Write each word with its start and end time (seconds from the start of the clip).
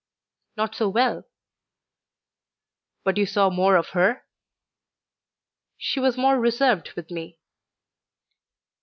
"Not 0.57 0.73
so 0.73 0.89
well." 0.89 1.25
"But 3.03 3.17
you 3.17 3.27
saw 3.27 3.51
more 3.51 3.75
of 3.75 3.89
her?" 3.89 4.23
"She 5.77 5.99
was 5.99 6.17
more 6.17 6.39
reserved 6.39 6.93
with 6.93 7.11
me." 7.11 7.37